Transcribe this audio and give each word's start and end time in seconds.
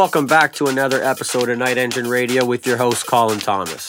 welcome 0.00 0.26
back 0.26 0.54
to 0.54 0.64
another 0.64 1.02
episode 1.02 1.50
of 1.50 1.58
Nightenjin 1.58 2.10
Radio 2.10 2.42
with 2.42 2.66
your 2.66 2.78
host, 2.78 3.06
Colin 3.06 3.38
Thomas. 3.38 3.84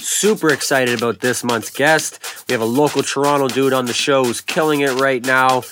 Super 0.00 0.52
excited 0.52 0.96
about 0.96 1.18
this 1.18 1.42
month's 1.42 1.68
guest. 1.68 2.20
We 2.46 2.52
have 2.52 2.60
a 2.60 2.64
local 2.64 3.02
Toronto 3.02 3.48
dude 3.48 3.72
on 3.72 3.86
the 3.86 3.92
show 3.92 4.22
who's 4.22 4.40
killing 4.40 4.82
it 4.82 4.92
right 4.92 5.20
now. 5.26 5.64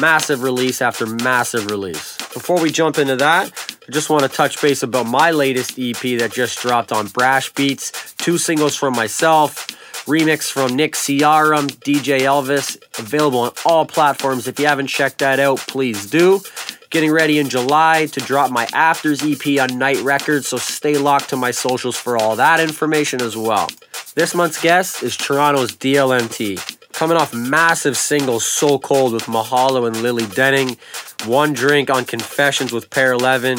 Massive 0.00 0.42
release 0.42 0.80
after 0.80 1.04
massive 1.04 1.70
release. 1.70 2.16
Before 2.32 2.58
we 2.58 2.72
jump 2.72 2.96
into 2.96 3.16
that, 3.16 3.76
I 3.86 3.92
just 3.92 4.08
want 4.08 4.22
to 4.22 4.30
touch 4.30 4.62
base 4.62 4.82
about 4.82 5.04
my 5.04 5.30
latest 5.30 5.78
EP 5.78 6.18
that 6.20 6.32
just 6.32 6.58
dropped 6.62 6.90
on 6.90 7.08
Brash 7.08 7.52
Beats. 7.52 8.14
Two 8.14 8.38
singles 8.38 8.76
from 8.76 8.96
myself, 8.96 9.66
remix 10.08 10.50
from 10.50 10.74
Nick 10.74 10.94
Ciarum, 10.94 11.68
DJ 11.68 12.20
Elvis, 12.20 12.78
available 12.98 13.40
on 13.40 13.52
all 13.66 13.84
platforms. 13.84 14.48
If 14.48 14.58
you 14.58 14.66
haven't 14.66 14.86
checked 14.86 15.18
that 15.18 15.38
out, 15.38 15.58
please 15.58 16.08
do. 16.10 16.40
Getting 16.88 17.12
ready 17.12 17.38
in 17.38 17.50
July 17.50 18.06
to 18.12 18.20
drop 18.20 18.50
my 18.50 18.66
Afters 18.72 19.22
EP 19.22 19.60
on 19.60 19.78
Night 19.78 19.98
Records, 19.98 20.48
so 20.48 20.56
stay 20.56 20.96
locked 20.96 21.28
to 21.28 21.36
my 21.36 21.50
socials 21.50 21.96
for 21.96 22.16
all 22.16 22.36
that 22.36 22.58
information 22.58 23.20
as 23.20 23.36
well. 23.36 23.68
This 24.14 24.34
month's 24.34 24.60
guest 24.60 25.02
is 25.02 25.14
Toronto's 25.14 25.76
DLMT. 25.76 26.78
Coming 26.94 27.18
off 27.18 27.34
massive 27.34 27.96
singles 27.96 28.46
So 28.46 28.78
Cold 28.78 29.12
with 29.12 29.24
Mahalo 29.24 29.86
and 29.86 30.02
Lily 30.02 30.26
Denning, 30.26 30.78
One 31.26 31.52
Drink 31.52 31.90
on 31.90 32.06
Confessions 32.06 32.72
with 32.72 32.88
Pair 32.88 33.12
11. 33.12 33.58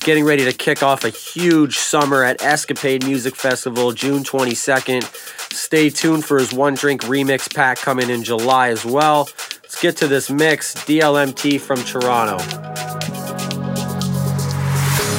Getting 0.00 0.24
ready 0.24 0.44
to 0.46 0.52
kick 0.54 0.82
off 0.82 1.04
a 1.04 1.10
huge 1.10 1.76
summer 1.76 2.24
at 2.24 2.40
Escapade 2.42 3.04
Music 3.04 3.36
Festival 3.36 3.92
June 3.92 4.24
22nd. 4.24 5.04
Stay 5.52 5.90
tuned 5.90 6.24
for 6.24 6.38
his 6.38 6.54
One 6.54 6.72
Drink 6.74 7.02
remix 7.02 7.54
pack 7.54 7.76
coming 7.76 8.08
in 8.08 8.24
July 8.24 8.70
as 8.70 8.82
well. 8.82 9.28
Let's 9.62 9.78
get 9.82 9.98
to 9.98 10.08
this 10.08 10.30
mix 10.30 10.74
DLMT 10.74 11.60
from 11.60 11.84
Toronto. 11.84 12.36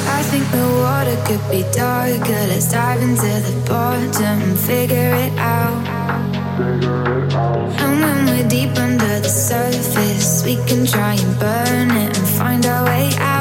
I 0.08 0.22
think 0.24 0.50
the 0.50 0.66
water 0.82 1.16
could 1.26 1.48
be 1.48 1.62
darker. 1.72 2.46
Let's 2.48 2.72
dive 2.72 3.00
into 3.02 3.22
the 3.22 3.64
bottom 3.68 4.42
and 4.42 4.58
figure 4.58 5.14
it 5.14 5.38
out. 5.38 5.86
And 7.78 8.00
when 8.00 8.26
we're 8.26 8.48
deep 8.48 8.76
under 8.76 9.20
the 9.20 9.28
surface, 9.28 10.44
we 10.44 10.56
can 10.66 10.84
try 10.86 11.14
and 11.14 11.38
burn 11.38 11.90
it 11.92 12.18
and 12.18 12.28
find 12.28 12.66
our 12.66 12.84
way 12.84 13.10
out. 13.18 13.31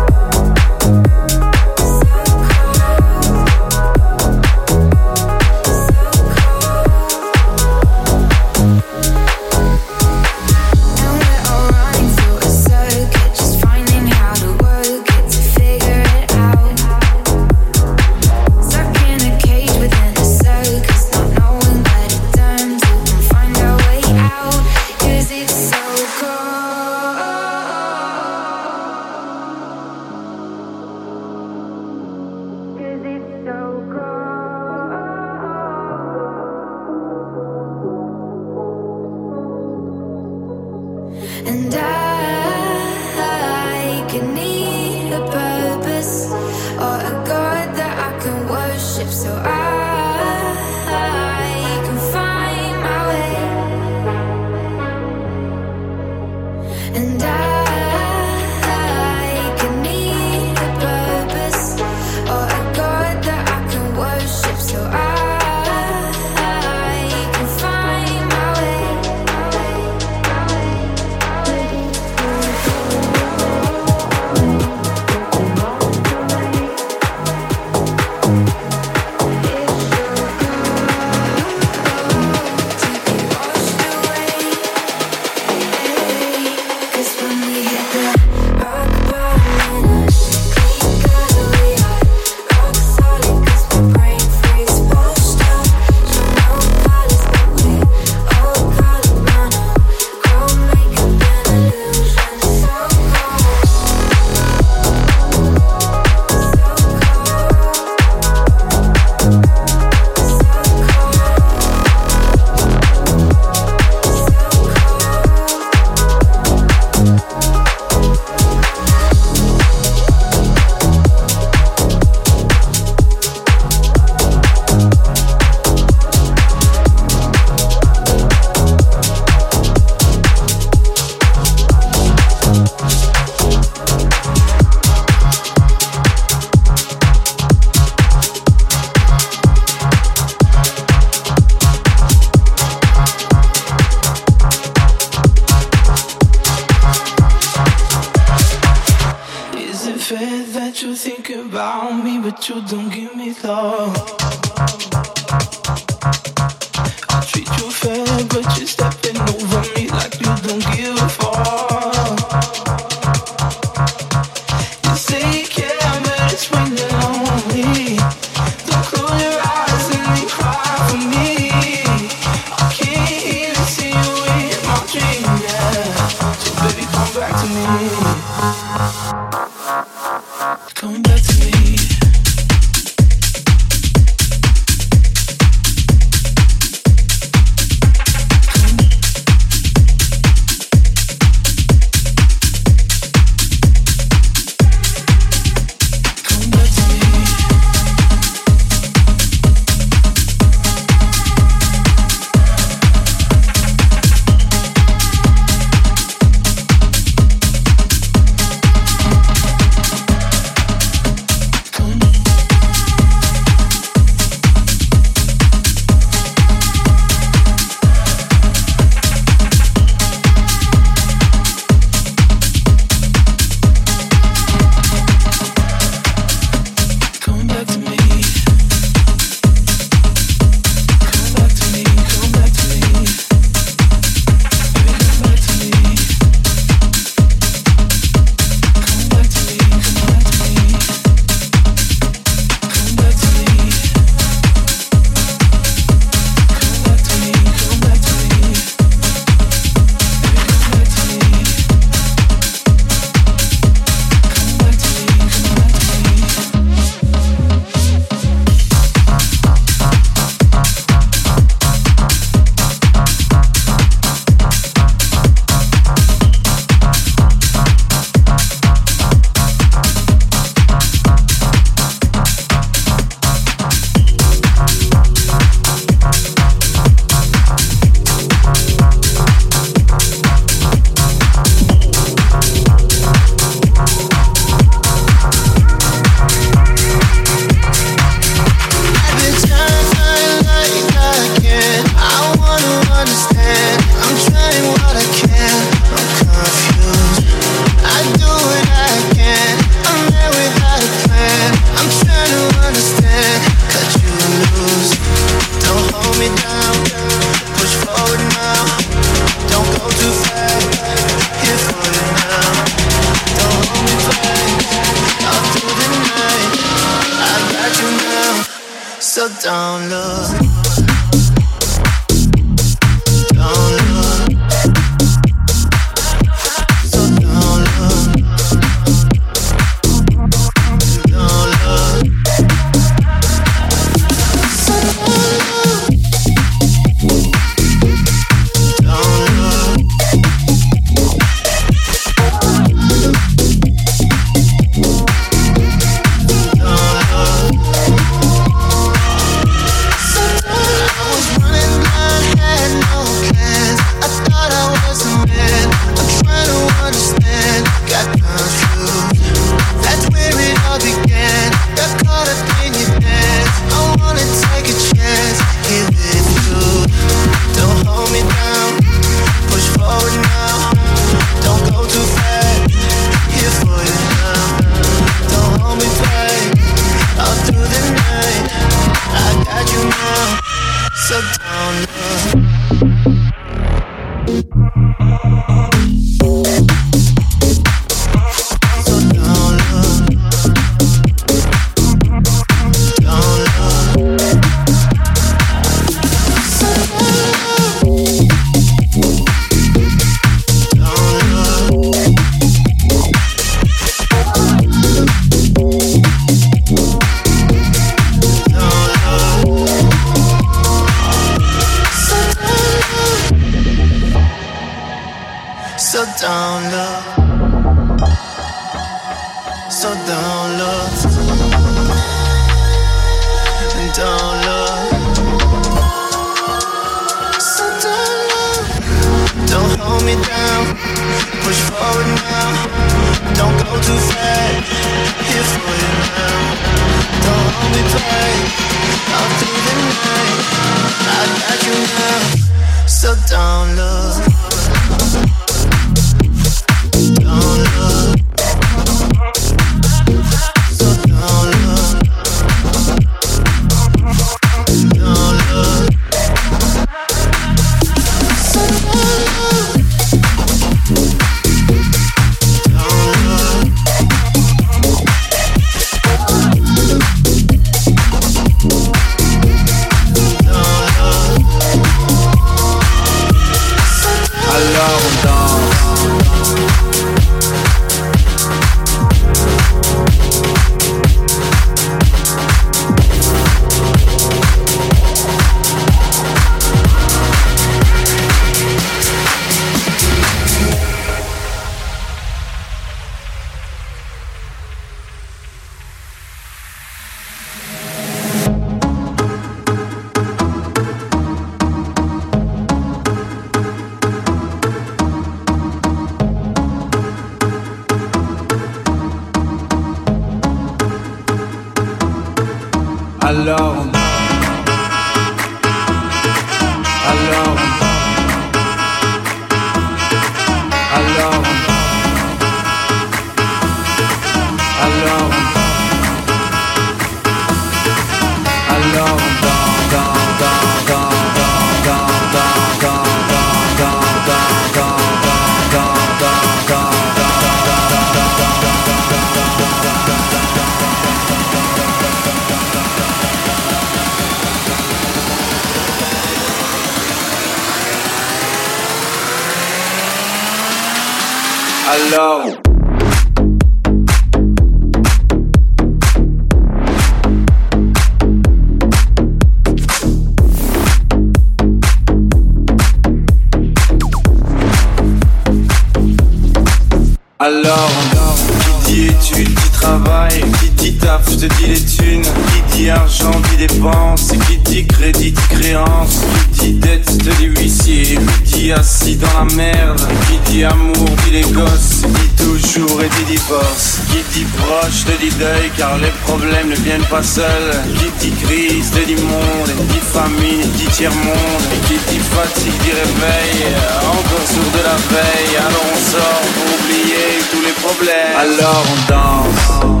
Qui 570.59 570.69
dit 570.71 570.93
taf, 570.93 571.29
je 571.29 571.35
te 571.35 571.53
dis 571.55 571.67
les 571.67 571.79
thunes, 571.79 572.23
qui 572.23 572.77
dit 572.77 572.89
argent, 572.89 573.31
dit 573.49 573.67
dépenses, 573.67 574.31
qui 574.47 574.57
dit 574.57 574.85
crédit, 574.85 575.31
dit 575.31 575.41
créance, 575.49 576.21
qui 576.57 576.71
dit 576.71 576.79
dette, 576.79 577.05
te 577.05 577.29
dit 577.37 577.45
huissier, 577.45 578.19
qui 578.45 578.53
dit 578.53 578.71
assis 578.71 579.15
dans 579.15 579.33
la 579.39 579.55
merde, 579.55 580.01
qui 580.27 580.51
dit 580.51 580.63
amour, 580.63 581.09
dit 581.25 581.31
les 581.31 581.51
gosses, 581.51 582.01
dit 582.03 582.43
toujours 582.43 583.01
et 583.01 583.09
dit 583.09 583.31
divorce, 583.31 583.99
qui 584.09 584.39
dit 584.39 584.45
proche, 584.57 585.05
te 585.05 585.19
dit 585.23 585.33
deuil, 585.37 585.69
car 585.77 585.97
les 585.97 586.13
problèmes 586.25 586.69
ne 586.69 586.75
viennent 586.75 587.09
pas 587.09 587.23
seuls, 587.23 587.73
qui 587.99 588.29
dit 588.29 588.35
crise, 588.43 588.91
te 588.91 589.05
dit 589.05 589.15
monde, 589.15 589.69
et 589.69 589.93
dit 589.93 590.05
famine, 590.13 590.69
dit 590.77 590.91
tiers-monde, 590.91 591.65
et 591.73 591.87
qui 591.87 591.97
dit 592.09 592.19
fatigue, 592.19 592.81
dit 592.83 592.91
réveil, 592.91 593.73
encore 594.07 594.47
sourd 594.47 594.71
de 594.73 594.83
la 594.83 594.97
veille, 595.11 595.57
alors 595.57 595.85
on 595.93 596.11
sort 596.11 596.41
pour 596.53 596.65
oublier 596.79 597.41
tous 597.51 597.61
les 597.61 597.73
problèmes. 597.73 598.37
Alors 598.37 598.85
on 598.91 599.11
danse 599.11 600.00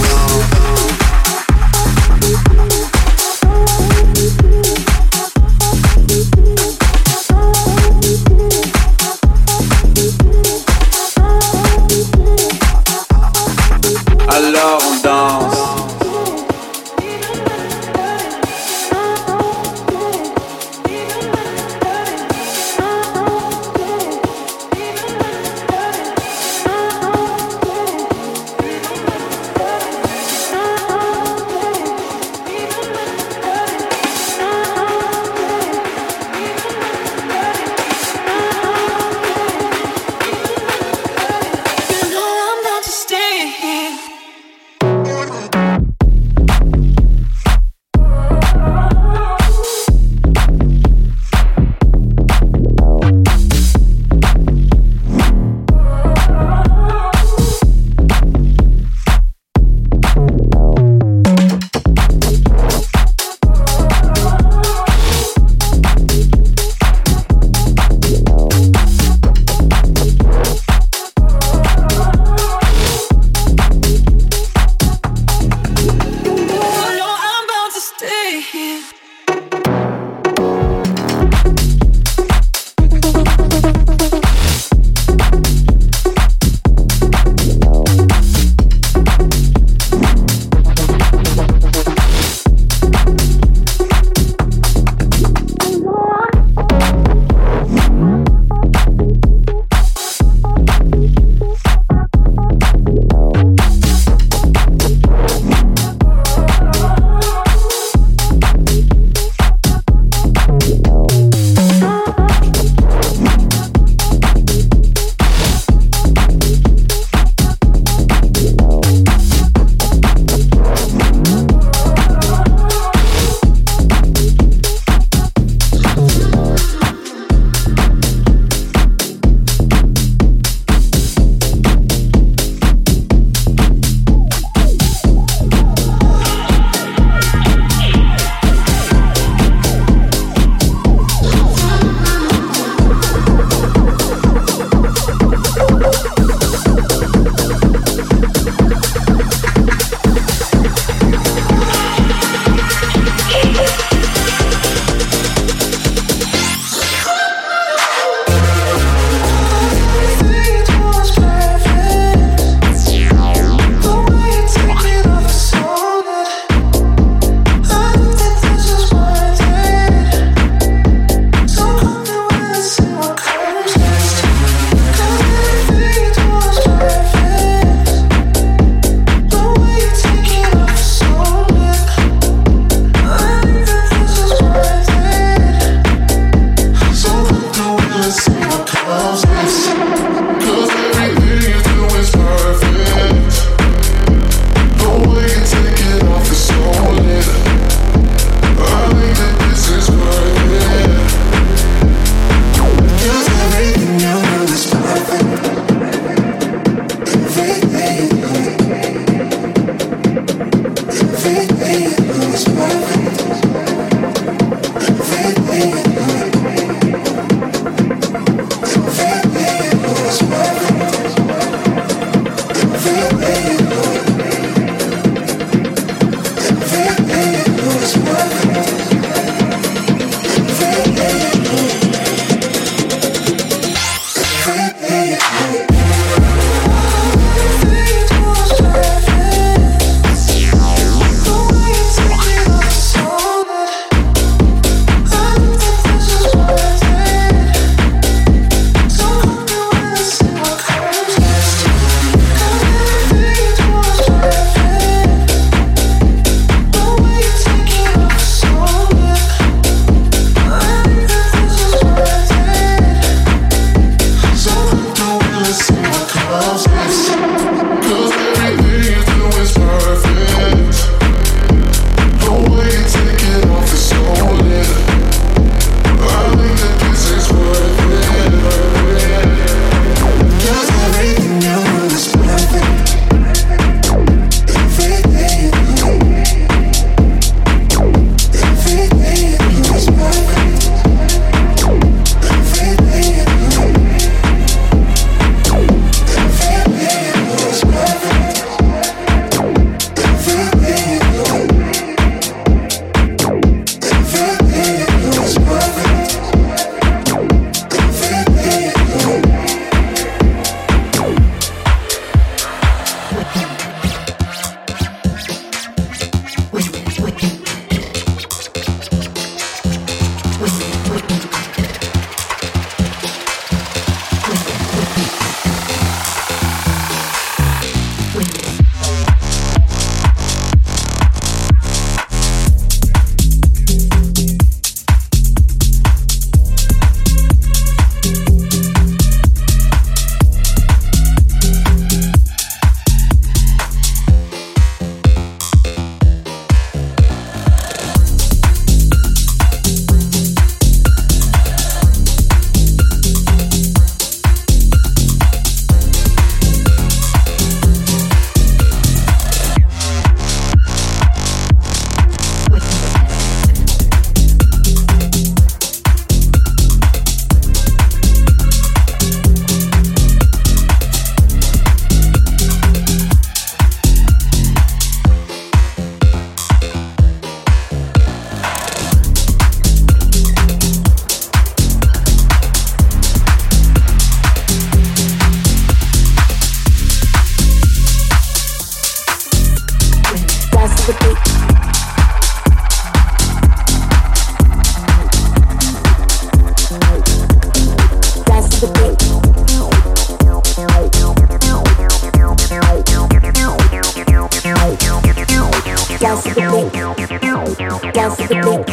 Dance 407.93 408.15
to 408.17 408.27
the 408.27 408.35
beat 408.35 408.67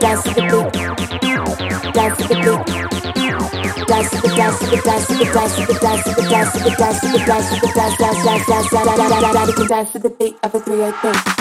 Dance 0.00 0.22
to 0.22 0.34
the 0.34 0.42
beat. 0.50 0.72
Dance 1.94 2.16
to 2.18 2.28
the 2.28 2.34
beat. 2.34 2.84
Dance 3.86 4.10
to 4.10 4.20
the 4.20 4.34
dance 4.36 4.58
to 4.58 4.66
the 4.66 4.82
dance 4.84 5.06
to 5.06 5.16
the 5.16 5.24
dance 5.24 5.54
to 5.54 5.64
the 5.64 5.74
dance 5.80 6.00
to 6.00 6.10
the 6.10 6.74
dance 6.76 7.00
to 7.00 7.08
the 7.08 7.18
dance 7.24 7.48
to 7.48 7.60
the 7.60 7.64
dance 7.64 7.64
to 7.64 7.64
the 7.64 7.72
dance 8.44 9.46
to 9.46 9.62
the 9.62 9.66
dance 9.68 9.92
to 9.92 9.98
the 9.98 10.10
beat 10.10 10.36
of 10.42 10.54
a 10.54 10.60
383. 10.60 11.33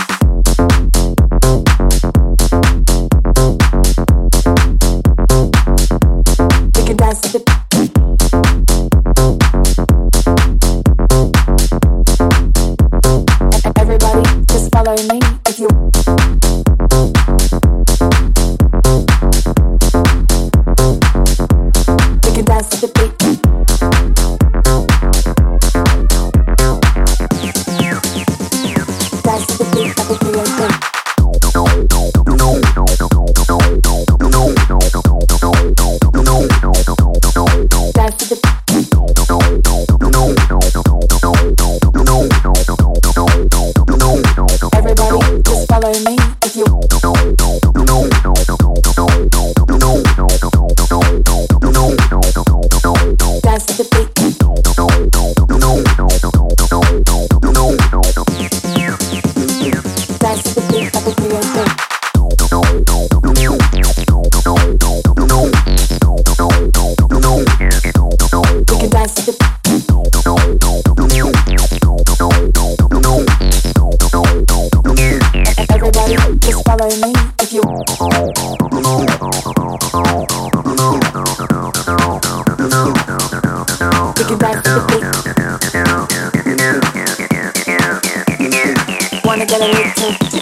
Wanna 89.43 89.57
get 89.57 89.61
a 89.61 89.67
little 89.67 89.91
tipsy? 89.91 90.37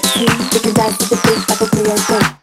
We 0.54 0.60
can 0.60 0.74
dance 0.76 0.98
to 1.00 1.10
the 1.10 1.20
beat 1.24 1.50
of 1.50 1.62
a 1.62 1.66
383. 1.66 2.41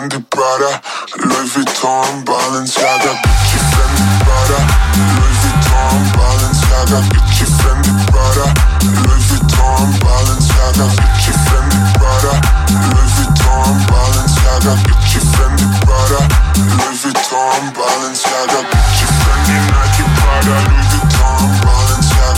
Fendi 0.00 0.18
Prada, 0.30 0.80
Louis 1.18 1.52
Vuitton, 1.52 2.24
Balenciaga, 2.24 3.10
Gucci 3.20 3.58
Fendi 3.58 4.24
Prada, 4.24 4.58
Louis 4.96 5.36
Vuitton, 5.42 6.00
Balenciaga, 6.16 7.00
Gucci 7.12 7.44
Fendi 7.44 7.90
Prada, 8.10 8.46
Louis 9.04 9.24
Vuitton, 9.28 9.98
Balenciaga, 10.00 10.84
Gucci 10.96 11.32
Fendi 11.44 11.76
Prada, 11.98 12.32
Louis 12.88 13.12
Vuitton, 13.12 13.86
Balenciaga, 13.90 14.72
Gucci 14.88 15.20
Fendi 15.20 15.64
Prada, 15.84 16.28
Louis 16.56 17.02
Vuitton, 17.02 17.72
Balenciaga, 17.76 18.58
Gucci 18.72 19.06
Fendi 19.20 19.52
Nike 19.52 20.04
Prada, 20.16 20.70
Louis 20.70 20.86
Vuitton. 20.88 21.09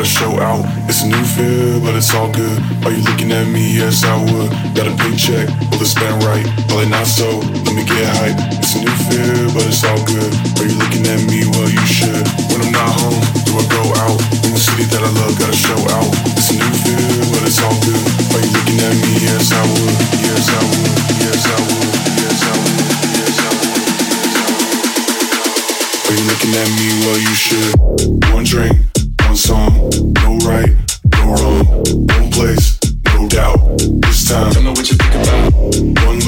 gotta 0.00 0.16
show 0.16 0.40
out. 0.40 0.64
It's 0.88 1.04
a 1.04 1.08
new 1.12 1.24
feel, 1.36 1.76
but 1.84 1.92
it's 1.94 2.14
all 2.14 2.32
good. 2.32 2.56
Are 2.88 2.90
you 2.90 3.04
looking 3.04 3.32
at 3.32 3.44
me? 3.52 3.76
Yes, 3.76 4.00
I 4.02 4.16
would. 4.16 4.48
Got 4.72 4.88
a 4.88 4.96
paycheck, 4.96 5.44
will 5.68 5.76
it 5.76 5.92
spend 5.92 6.24
right? 6.24 6.46
Probably 6.72 6.88
not 6.88 7.04
so, 7.04 7.28
let 7.68 7.76
me 7.76 7.84
get 7.84 8.08
hype. 8.16 8.40
It's 8.56 8.72
a 8.76 8.80
new 8.80 8.96
feel, 9.12 9.52
but 9.52 9.68
it's 9.68 9.84
all 9.84 10.00
good. 10.08 10.32
Are 10.56 10.64
you 10.64 10.72
looking 10.80 11.04
at 11.04 11.20
me? 11.28 11.44
Well, 11.52 11.68
you 11.68 11.84
should. 11.84 12.24
When 12.48 12.64
I'm 12.64 12.72
not 12.72 12.88
home, 12.96 13.20
do 13.44 13.60
I 13.60 13.64
go 13.68 13.84
out? 14.00 14.16
In 14.48 14.56
the 14.56 14.62
city 14.62 14.88
that 14.88 15.04
I 15.04 15.10
love, 15.20 15.36
gotta 15.36 15.52
show 15.52 15.76
out. 15.92 16.08
It's 16.32 16.48
a 16.48 16.56
new 16.56 16.72
feel, 16.80 17.20
but 17.36 17.44
it's 17.44 17.60
all 17.60 17.76
good. 17.84 18.00
Are 18.32 18.40
you 18.40 18.48
looking 18.56 18.80
at 18.80 18.96
me? 19.04 19.20
Yes, 19.20 19.52
I 19.52 19.60
would. 19.68 20.00
Yes, 20.24 20.48
I 20.48 20.64
would. 20.64 20.96
Yes, 21.20 21.44
I 21.44 21.60
would. 21.60 21.92
Yes, 22.24 22.40
I 22.40 22.56
would. 22.56 22.88
Yes, 23.20 23.36
I 23.36 23.52
would. 23.52 23.84
Are 26.08 26.16
you 26.16 26.24
looking 26.24 26.56
at 26.56 26.68
me? 26.72 26.88
Well, 27.04 27.20
you 27.20 27.36
should. 27.36 27.76
One 28.32 28.48
drink 28.48 28.89
song, 29.50 29.90
no 30.22 30.30
right, 30.46 30.70
no 31.12 31.22
wrong. 31.34 31.66
One 32.14 32.30
place, 32.30 32.78
no 33.14 33.26
doubt. 33.26 33.58
This 34.02 34.28
time, 34.28 34.52
tell 34.52 34.62
me 34.62 34.70
what 34.70 34.88
you 34.88 34.96
think 34.96 35.14
about. 35.22 35.52
One 36.06 36.20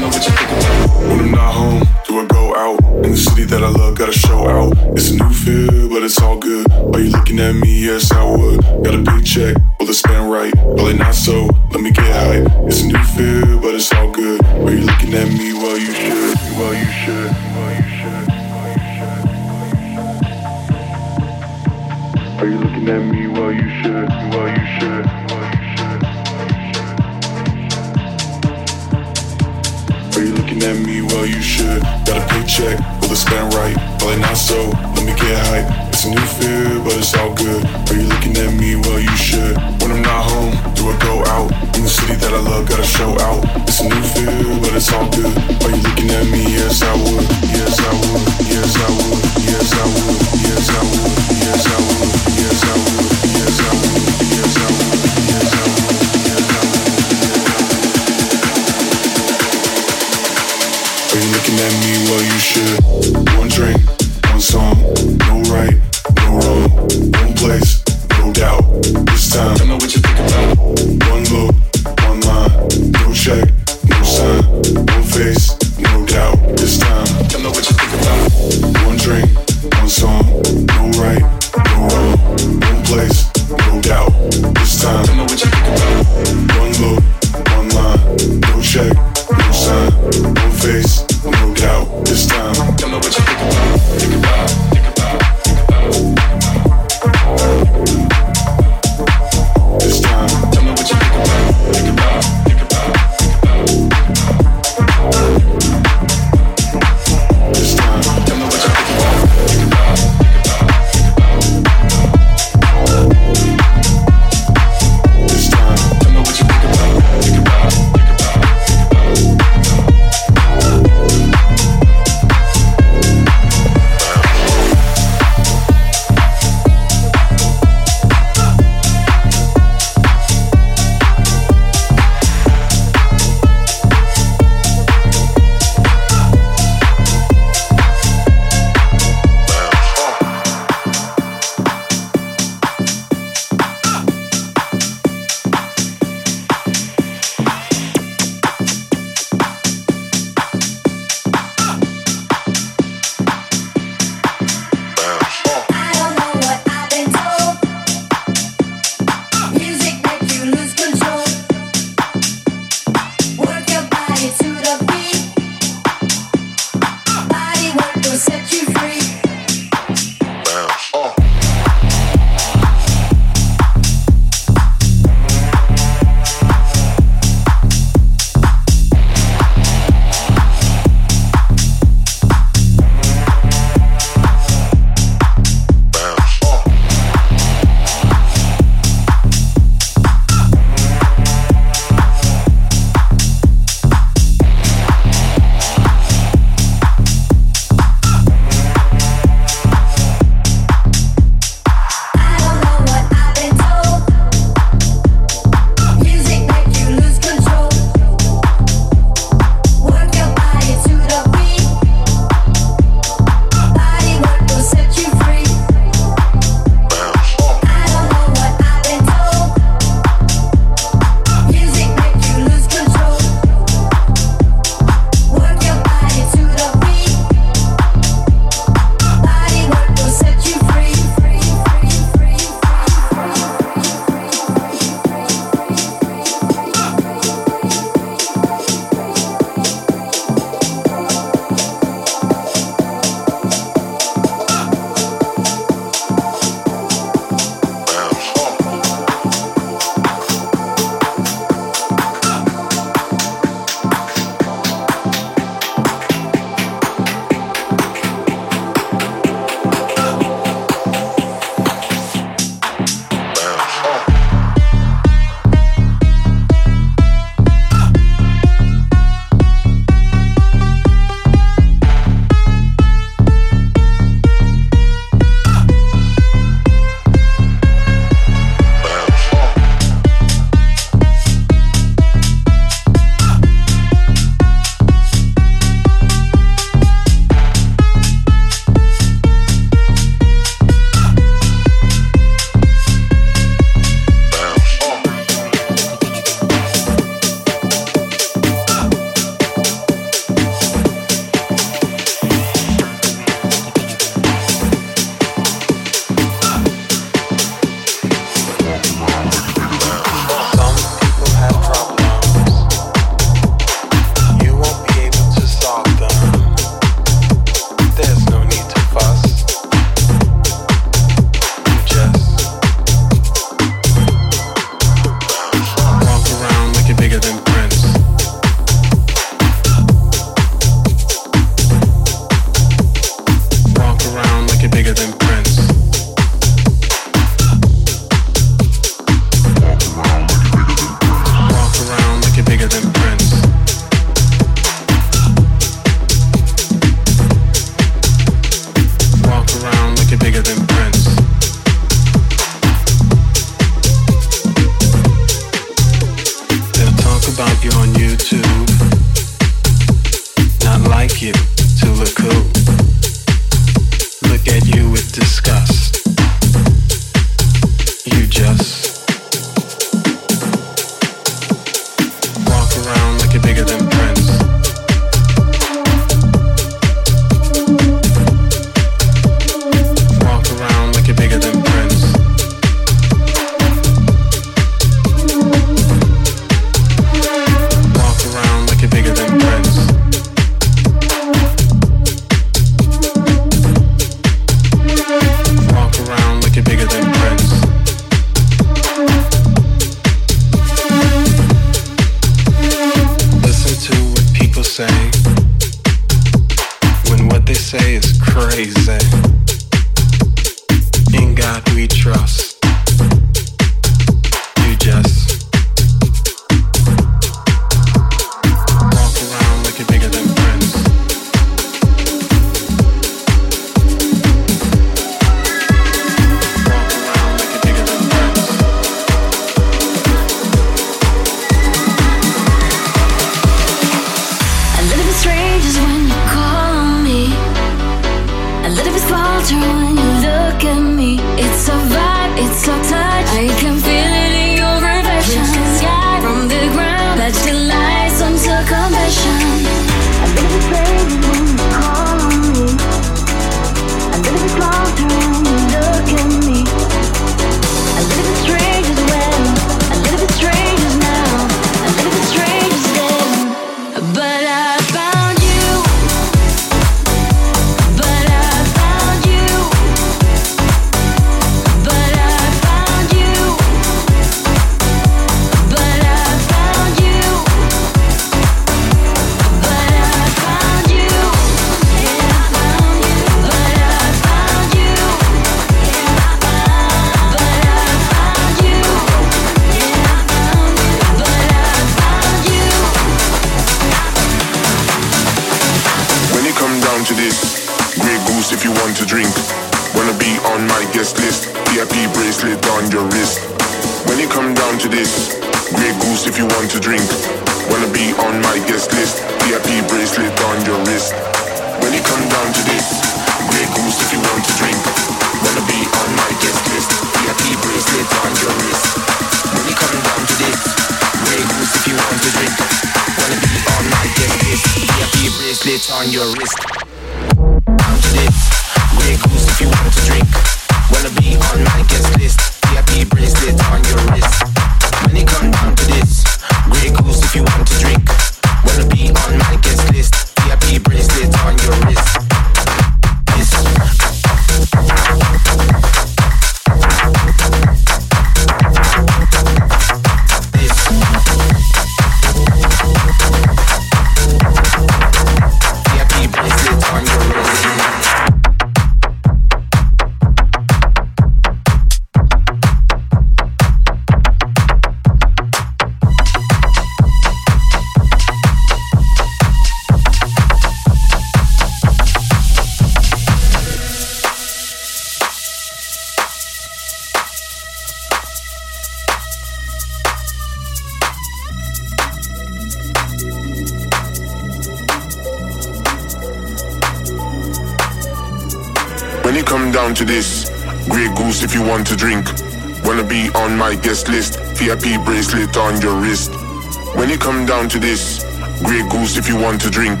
to 597.76 597.86
this. 597.86 598.24
Grey 598.64 598.82
goose 598.88 599.16
if 599.16 599.28
you 599.28 599.36
want 599.36 599.60
to 599.60 599.70
drink. 599.70 600.00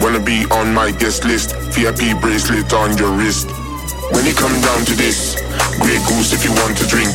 Wanna 0.00 0.20
be 0.20 0.46
on 0.50 0.72
my 0.74 0.90
guest 0.90 1.24
list. 1.24 1.54
VIP 1.74 2.14
bracelet 2.20 2.72
on 2.72 2.96
your 2.96 3.10
wrist. 3.18 3.50
When 4.12 4.24
you 4.24 4.34
come 4.34 4.54
down 4.60 4.84
to 4.86 4.94
this, 4.94 5.34
Grey 5.82 5.98
goose 6.06 6.32
if 6.32 6.44
you 6.44 6.52
want 6.62 6.76
to 6.78 6.86
drink. 6.86 7.10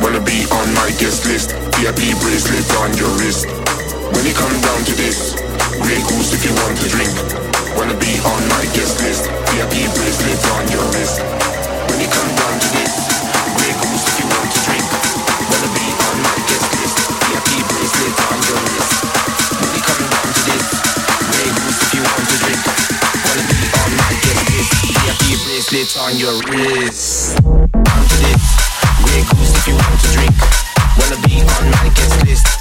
Wanna 0.00 0.20
be 0.20 0.46
on 0.48 0.66
my 0.74 0.88
guest 1.00 1.26
list. 1.26 1.52
VIP 1.76 2.16
bracelet 2.22 2.68
on 2.80 2.96
your 2.96 3.12
wrist. 3.20 3.46
When 4.14 4.24
you 4.24 4.34
come 4.34 4.56
down 4.64 4.80
to 4.88 4.94
this, 4.96 5.36
Grey 5.82 6.00
goose 6.08 6.32
if 6.32 6.42
you 6.46 6.54
want 6.62 6.76
to 6.80 6.88
drink. 6.88 7.12
Wanna 7.76 7.96
be 8.00 8.12
on 8.24 8.40
my 8.48 8.64
guest 8.72 9.02
list. 9.04 9.28
VIP 9.52 9.74
bracelet 9.92 10.42
on 10.56 10.64
your 10.72 10.86
wrist. 10.94 11.20
When 11.88 12.00
you 12.00 12.08
come 12.08 12.30
down 12.40 12.54
to 12.60 12.68
this. 12.76 12.83
bracelet 25.74 25.98
on 25.98 26.16
your 26.16 26.32
wrist. 26.50 27.36
Come 27.42 27.64
to 27.72 28.16
this, 28.22 28.44
Grey 29.02 29.22
Goose 29.22 29.56
if 29.56 29.66
you 29.66 29.74
want 29.74 30.00
to 30.00 30.12
drink. 30.12 30.34
Wanna 30.98 31.16
be 31.26 31.40
on 31.40 31.70
my 31.70 31.92
guest 31.94 32.26
list. 32.26 32.53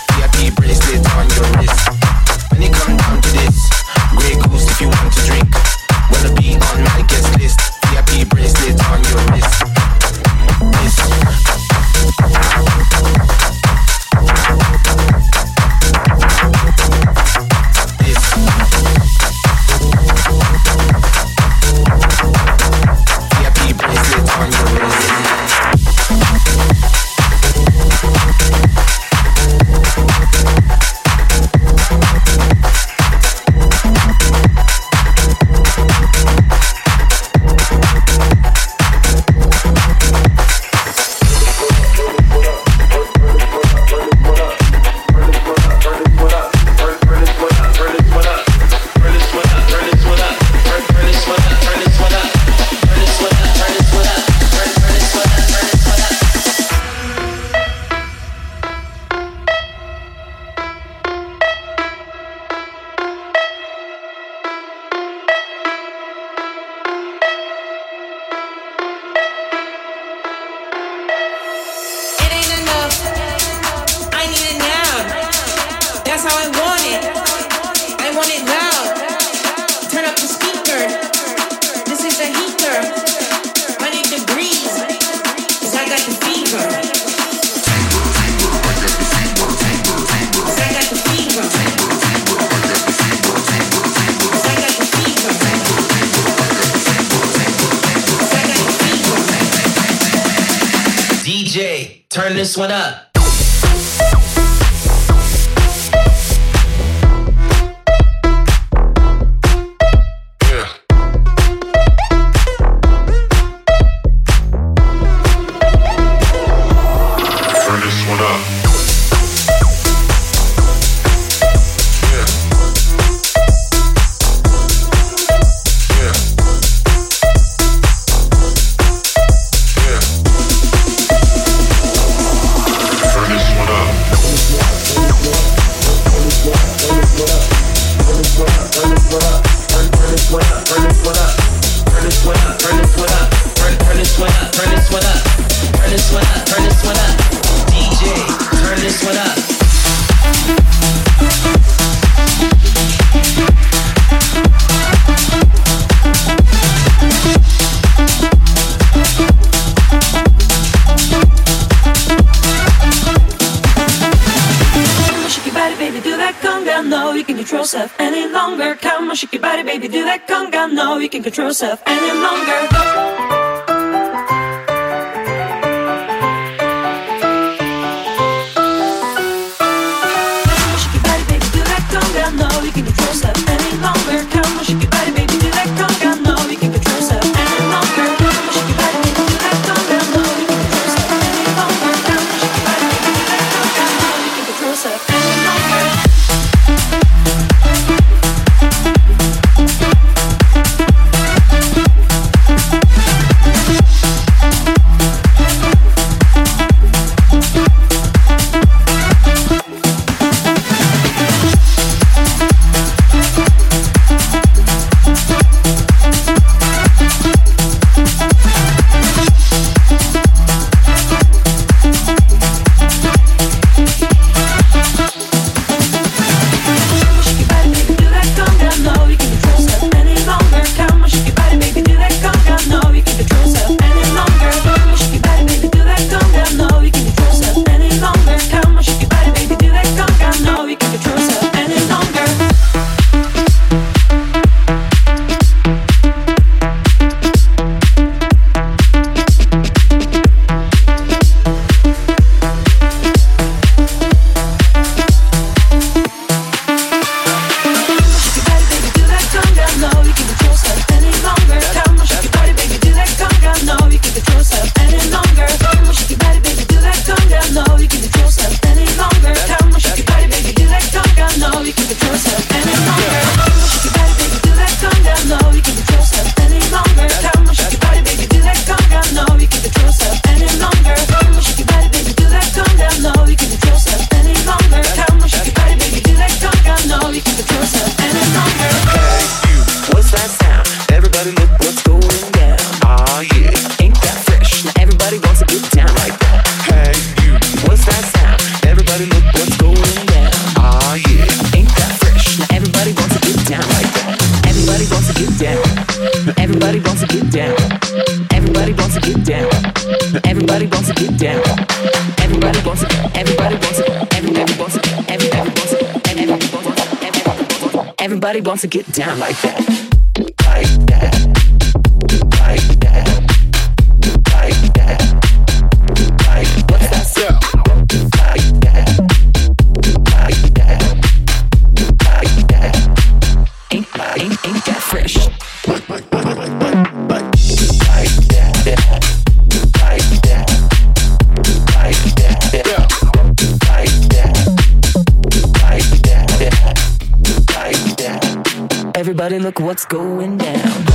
Everybody 349.03 349.37
look 349.37 349.59
what's 349.59 349.83
going 349.83 350.37
down. 350.37 350.85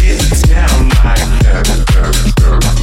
Get 0.00 0.48
down 0.48 0.88
like 1.04 2.81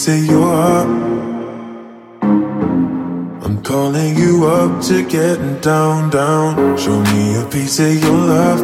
piece 0.00 0.08
of 0.08 0.24
your 0.24 0.46
heart. 0.46 0.88
I'm 3.44 3.62
calling 3.62 4.16
you 4.16 4.46
up 4.46 4.82
to 4.84 5.06
getting 5.06 5.60
down, 5.60 6.08
down. 6.08 6.78
Show 6.78 7.02
me 7.12 7.36
a 7.36 7.44
piece 7.50 7.78
of 7.80 8.02
your 8.02 8.16
love. 8.16 8.60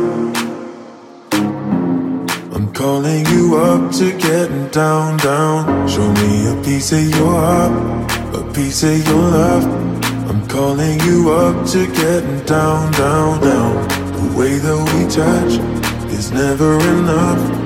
I'm 2.54 2.72
calling 2.72 3.26
you 3.26 3.56
up 3.58 3.92
to 3.96 4.16
getting 4.16 4.68
down, 4.68 5.18
down. 5.18 5.86
Show 5.86 6.10
me 6.22 6.48
a 6.48 6.64
piece 6.64 6.92
of 6.92 7.06
your 7.06 7.30
heart, 7.30 7.72
a 8.34 8.52
piece 8.54 8.82
of 8.82 9.06
your 9.06 9.24
love. 9.38 9.64
I'm 10.30 10.48
calling 10.48 10.98
you 11.00 11.32
up 11.32 11.66
to 11.72 11.86
getting 11.86 12.40
down, 12.46 12.92
down, 12.92 13.42
down. 13.42 13.88
The 14.16 14.38
way 14.38 14.56
that 14.56 14.78
we 14.92 15.04
touch 15.10 15.52
is 16.14 16.32
never 16.32 16.78
enough. 16.98 17.65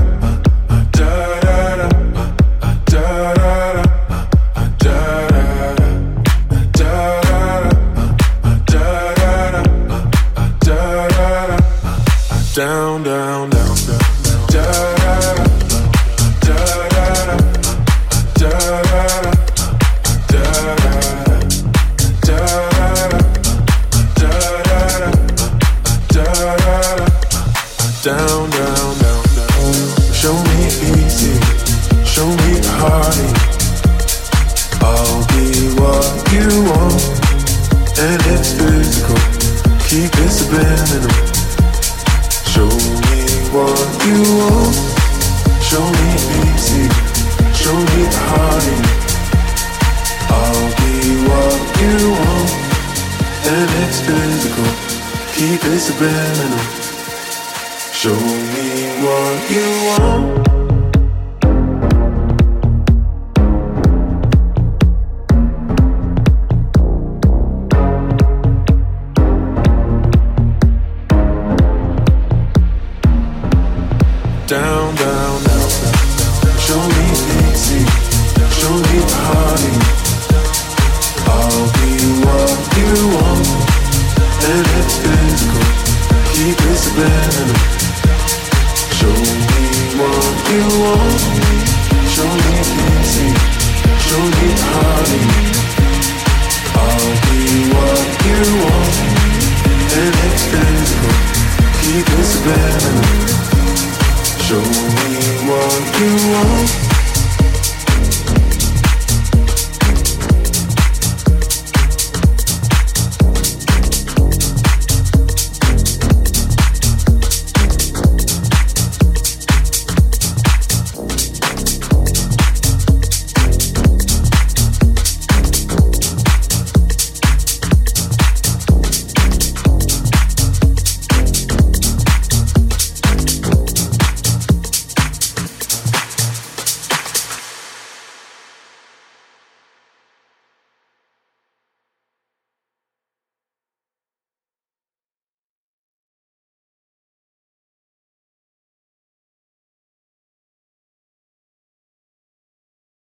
down 12.53 12.90